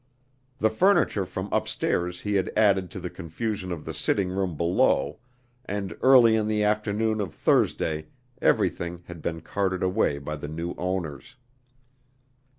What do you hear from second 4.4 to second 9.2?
below, and early in the afternoon of Thursday everything